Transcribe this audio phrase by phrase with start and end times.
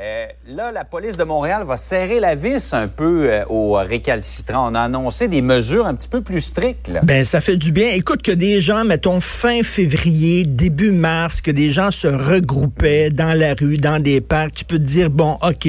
[0.00, 4.72] Euh, là, la police de Montréal va serrer la vis un peu euh, aux récalcitrants.
[4.72, 6.88] On a annoncé des mesures un petit peu plus strictes.
[6.88, 7.00] Là.
[7.04, 7.90] Ben, ça fait du bien.
[7.90, 13.38] Écoute, que des gens, mettons, fin février, début mars, que des gens se regroupaient dans
[13.38, 15.68] la rue, dans des parcs, tu peux te dire, bon, OK,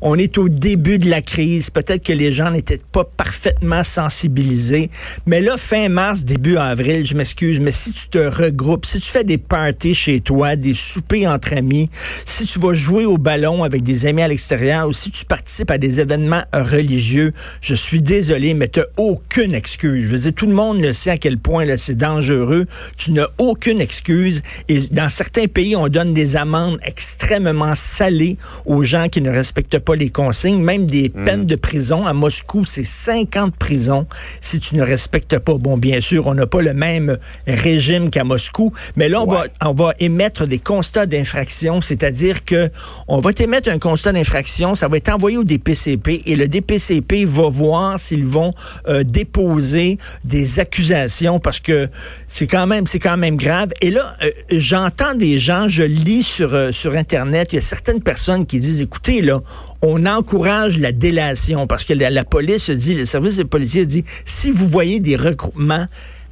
[0.00, 1.68] on est au début de la crise.
[1.68, 4.90] Peut-être que les gens n'étaient pas parfaitement sensibilisés.
[5.26, 9.10] Mais là, fin mars, début avril, je m'excuse, mais si tu te regroupes, si tu
[9.10, 11.90] fais des parties chez toi, des soupers entre amis,
[12.24, 15.70] si tu vas jouer au ballon avec des amis à l'extérieur ou si tu participes
[15.70, 20.04] à des événements religieux, je suis désolé, mais tu n'as aucune excuse.
[20.04, 22.66] Je veux dire, tout le monde le sait à quel point c'est dangereux.
[22.96, 24.42] Tu n'as aucune excuse.
[24.68, 29.78] Et dans certains pays, on donne des amendes extrêmement salées aux gens qui ne respectent
[29.78, 31.24] pas les consignes, même des mm.
[31.24, 32.06] peines de prison.
[32.06, 34.06] À Moscou, c'est 50 prisons
[34.40, 35.54] si tu ne respectes pas.
[35.54, 39.44] Bon, bien sûr, on n'a pas le même régime qu'à Moscou, mais là, on, va,
[39.64, 42.70] on va émettre des constats d'infraction, c'est-à-dire que
[43.06, 47.24] on va émettre un constat d'infraction, ça va être envoyé au DPCP et le DPCP
[47.24, 48.52] va voir s'ils vont
[48.88, 51.88] euh, déposer des accusations parce que
[52.28, 53.70] c'est quand même c'est quand même grave.
[53.80, 57.62] Et là, euh, j'entends des gens, je lis sur euh, sur internet, il y a
[57.62, 59.40] certaines personnes qui disent écoutez là,
[59.80, 64.04] on encourage la délation parce que la, la police dit, le service de policiers dit
[64.26, 65.86] si vous voyez des regroupements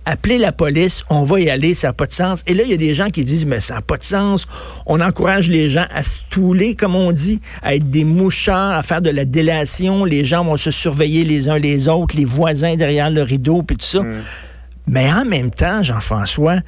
[0.06, 2.42] appelez la police, on va y aller, ça n'a pas de sens.
[2.46, 4.46] Et là, il y a des gens qui disent, mais ça n'a pas de sens.
[4.86, 8.82] On encourage les gens à se touler, comme on dit, à être des mouchards, à
[8.82, 10.04] faire de la délation.
[10.04, 13.76] Les gens vont se surveiller les uns les autres, les voisins derrière le rideau, puis
[13.76, 14.02] tout ça.
[14.02, 14.22] Mm.
[14.86, 16.60] Mais en même temps, Jean-François,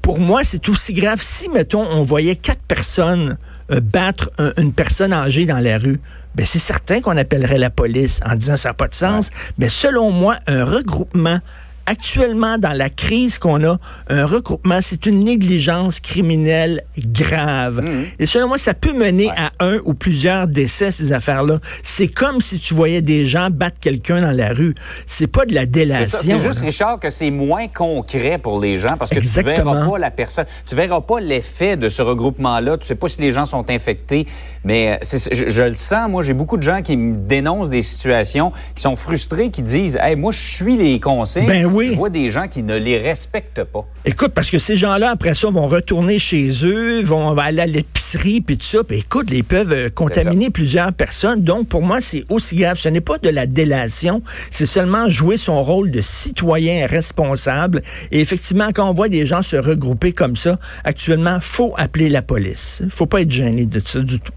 [0.00, 3.36] pour moi, c'est aussi grave si, mettons, on voyait quatre personnes
[3.70, 6.00] euh, battre une personne âgée dans la rue.
[6.34, 9.30] Ben, c'est certain qu'on appellerait la police en disant ça n'a pas de sens.
[9.58, 11.40] Mais selon moi, un regroupement
[11.86, 17.82] actuellement, dans la crise qu'on a, un regroupement, c'est une négligence criminelle grave.
[17.82, 18.04] Mhm.
[18.18, 21.58] Et selon moi, ça peut mener à un ou plusieurs décès, ces affaires-là.
[21.82, 24.74] C'est comme si tu voyais des gens battre quelqu'un dans la rue.
[25.06, 26.18] C'est pas de la délation.
[26.22, 29.98] C'est juste, Richard, que c'est moins concret pour les gens parce que tu verras pas
[29.98, 32.78] la personne, tu verras pas l'effet de ce regroupement-là.
[32.78, 34.26] Tu sais pas si les gens sont infectés,
[34.64, 36.10] mais euh, je, je, le sens.
[36.10, 39.98] Moi, j'ai beaucoup de gens qui me dénoncent des situations, qui sont frustrés, qui disent,
[40.02, 41.46] hey, moi, je suis les consignes.
[41.46, 41.75] Ben oui.
[41.84, 43.86] Je vois des gens qui ne les respectent pas.
[44.04, 48.40] Écoute, parce que ces gens-là, après ça, vont retourner chez eux, vont aller à l'épicerie,
[48.40, 48.84] puis tout ça.
[48.84, 51.42] Puis écoute, ils peuvent euh, contaminer plusieurs personnes.
[51.42, 52.78] Donc, pour moi, c'est aussi grave.
[52.78, 57.82] Ce n'est pas de la délation, c'est seulement jouer son rôle de citoyen responsable.
[58.10, 62.22] Et effectivement, quand on voit des gens se regrouper comme ça, actuellement, faut appeler la
[62.22, 62.82] police.
[62.88, 64.32] faut pas être gêné de ça du tout.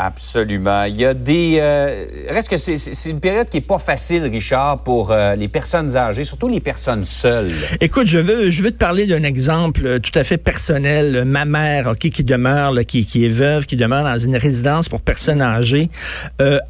[0.00, 0.84] Absolument.
[0.84, 1.58] Il y a des.
[1.60, 5.96] Euh, reste que c'est une période qui est pas facile, Richard, pour euh, les personnes
[5.96, 7.50] âgées, surtout les personnes seules.
[7.80, 11.24] Écoute, je veux, je veux te parler d'un exemple euh, tout à fait personnel.
[11.24, 15.42] Ma mère, ok, qui demeure, qui, est veuve, qui demeure dans une résidence pour personnes
[15.42, 15.90] âgées.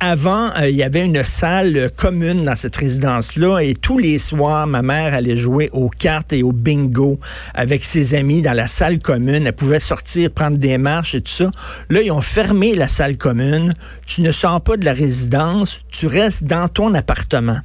[0.01, 4.81] Avant, il y avait une salle commune dans cette résidence-là, et tous les soirs, ma
[4.81, 7.21] mère allait jouer aux cartes et au bingo
[7.53, 9.47] avec ses amis dans la salle commune.
[9.47, 11.51] Elle pouvait sortir, prendre des marches et tout ça.
[11.91, 13.75] Là, ils ont fermé la salle commune,
[14.07, 17.59] tu ne sors pas de la résidence, tu restes dans ton appartement.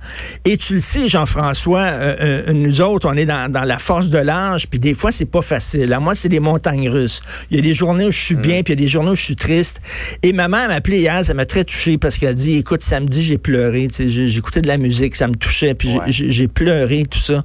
[0.46, 4.18] Et tu le sais, Jean-François, euh, euh, nous autres, on est dans, la force de
[4.18, 5.94] l'âge, puis des fois, c'est pas facile.
[5.94, 7.22] À moi, c'est les montagnes russes.
[7.50, 8.64] Il y a des journées où je suis bien, mm.
[8.64, 9.82] puis il y a des journées où je suis triste.
[10.22, 12.84] Et ma mère m'a appelé hier, ça m'a très touché parce qu'elle a dit, écoute,
[12.84, 17.44] samedi, j'ai pleuré, j'écoutais de la musique, ça me touchait, puis j'ai pleuré, tout ça.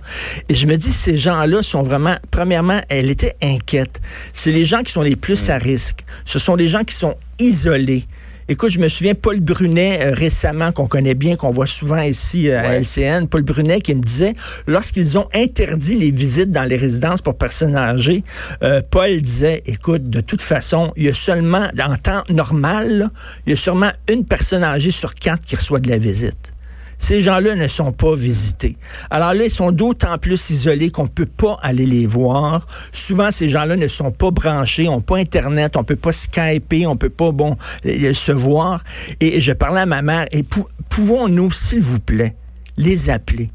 [0.48, 4.00] Et je me dis, ces gens-là sont vraiment, premièrement, elle était inquiète.
[4.32, 5.52] C'est les gens qui sont les plus mm.
[5.52, 5.98] à risque.
[6.24, 8.04] Ce sont des gens qui sont isolé.
[8.50, 12.48] Écoute, je me souviens Paul Brunet euh, récemment qu'on connaît bien, qu'on voit souvent ici
[12.48, 14.32] euh, à LCN, Paul Brunet qui me disait
[14.66, 18.24] lorsqu'ils ont interdit les visites dans les résidences pour personnes âgées,
[18.62, 23.10] euh, Paul disait écoute, de toute façon, il y a seulement en temps normal,
[23.44, 26.54] il y a sûrement une personne âgée sur quatre qui reçoit de la visite.
[26.98, 28.76] Ces gens-là ne sont pas visités.
[29.10, 32.66] Alors là, ils sont d'autant plus isolés qu'on ne peut pas aller les voir.
[32.92, 36.96] Souvent, ces gens-là ne sont pas branchés, n'ont pas Internet, on peut pas Skyper, on
[36.96, 38.82] peut pas, bon, se voir.
[39.20, 40.44] Et je parlais à ma mère, et
[40.88, 42.34] pouvons-nous, s'il vous plaît,
[42.76, 43.50] les appeler?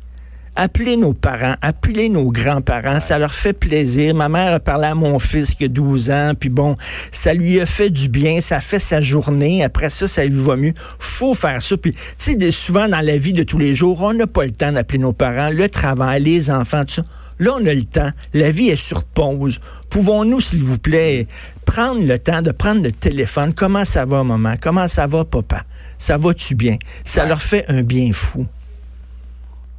[0.55, 4.13] Appelez nos parents, appelez nos grands-parents, ça leur fait plaisir.
[4.13, 6.75] Ma mère a parlé à mon fils qui a 12 ans, puis bon,
[7.11, 9.63] ça lui a fait du bien, ça fait sa journée.
[9.63, 10.73] Après ça, ça lui va mieux.
[10.99, 11.75] Faut faire ça.
[11.75, 14.51] Puis, tu sais, souvent dans la vie de tous les jours, on n'a pas le
[14.51, 17.03] temps d'appeler nos parents, le travail, les enfants, tout ça.
[17.39, 18.11] Là, on a le temps.
[18.35, 19.59] La vie est sur pause.
[19.89, 21.25] Pouvons-nous, s'il vous plaît,
[21.65, 23.55] prendre le temps de prendre le téléphone?
[23.55, 24.53] Comment ça va, maman?
[24.61, 25.63] Comment ça va, papa?
[25.97, 26.77] Ça va-tu bien?
[27.05, 28.45] Ça leur fait un bien fou.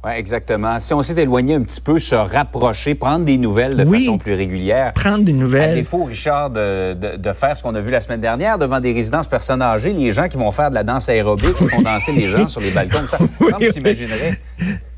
[0.05, 0.79] Oui, exactement.
[0.79, 4.35] Si on s'est éloigné un petit peu, se rapprocher, prendre des nouvelles de façon plus
[4.35, 4.93] régulière.
[4.93, 5.71] Prendre des nouvelles.
[5.71, 8.93] À défaut, Richard, de, de, faire ce qu'on a vu la semaine dernière devant des
[8.93, 12.11] résidences personnes âgées, les gens qui vont faire de la danse aérobique, qui vont danser
[12.11, 12.99] les gens sur les balcons.
[13.09, 13.17] Ça,
[13.59, 14.39] oui, t'imaginerais?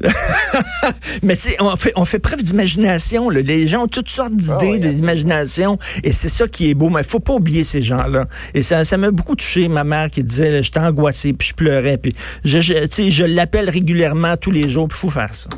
[1.24, 3.30] Mais tu sais, on fait, on fait preuve d'imagination.
[3.30, 5.78] Les gens ont toutes sortes d'idées, d'imagination.
[6.04, 6.90] Et c'est ça qui est beau.
[6.90, 8.26] Mais il faut pas oublier ces gens-là.
[8.54, 11.98] Et ça, ça m'a beaucoup touché, ma mère qui disait, j'étais angoissée, puis je pleurais.
[11.98, 12.14] Puis
[12.44, 12.74] je, je,
[13.10, 15.50] je l'appelle régulièrement tous les jours faut faire ça.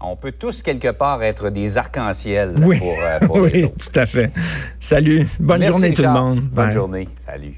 [0.00, 4.30] On peut tous quelque part être des arcs-en-ciel pour, euh, pour oui, tout à fait.
[4.78, 5.26] Salut.
[5.40, 6.40] Bonne journée tout le monde.
[6.40, 7.08] Bonne journée.
[7.18, 7.56] Salut.